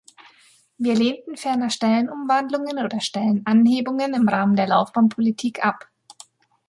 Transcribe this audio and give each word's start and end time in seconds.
Wir 0.79 0.95
lehnten 0.95 1.37
ferner 1.37 1.69
Stellenumwandlungen 1.69 2.83
oder 2.83 2.99
Stellenanhebungen 3.01 4.15
im 4.15 4.27
Rahmen 4.27 4.55
der 4.55 4.65
Laufbahnpolitik 4.65 5.63
ab. 5.63 5.89